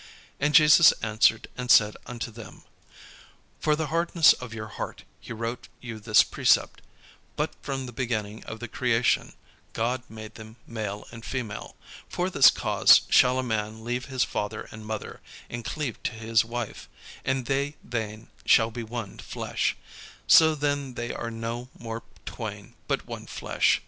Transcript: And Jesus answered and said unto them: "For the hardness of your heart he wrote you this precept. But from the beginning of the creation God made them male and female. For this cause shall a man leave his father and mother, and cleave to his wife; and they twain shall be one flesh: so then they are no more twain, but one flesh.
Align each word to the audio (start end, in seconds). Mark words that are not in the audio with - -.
And 0.39 0.55
Jesus 0.55 0.93
answered 1.03 1.47
and 1.55 1.69
said 1.69 1.95
unto 2.07 2.31
them: 2.31 2.63
"For 3.59 3.75
the 3.75 3.93
hardness 3.93 4.33
of 4.33 4.51
your 4.51 4.65
heart 4.69 5.03
he 5.19 5.31
wrote 5.31 5.67
you 5.79 5.99
this 5.99 6.23
precept. 6.23 6.81
But 7.35 7.53
from 7.61 7.85
the 7.85 7.91
beginning 7.91 8.43
of 8.45 8.59
the 8.59 8.67
creation 8.67 9.33
God 9.73 10.01
made 10.09 10.33
them 10.33 10.55
male 10.65 11.05
and 11.11 11.23
female. 11.23 11.75
For 12.09 12.31
this 12.31 12.49
cause 12.49 13.01
shall 13.09 13.37
a 13.37 13.43
man 13.43 13.83
leave 13.83 14.05
his 14.05 14.23
father 14.23 14.67
and 14.71 14.87
mother, 14.87 15.21
and 15.51 15.63
cleave 15.63 16.01
to 16.01 16.13
his 16.13 16.43
wife; 16.43 16.89
and 17.23 17.45
they 17.45 17.75
twain 17.87 18.29
shall 18.43 18.71
be 18.71 18.81
one 18.81 19.19
flesh: 19.19 19.77
so 20.25 20.55
then 20.55 20.95
they 20.95 21.13
are 21.13 21.29
no 21.29 21.69
more 21.77 22.01
twain, 22.25 22.73
but 22.87 23.05
one 23.05 23.27
flesh. 23.27 23.79